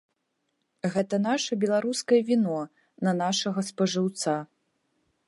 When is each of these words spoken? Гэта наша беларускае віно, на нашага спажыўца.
Гэта 0.93 1.15
наша 1.25 1.57
беларускае 1.63 2.21
віно, 2.29 2.59
на 3.09 3.13
нашага 3.23 3.59
спажыўца. 3.69 4.33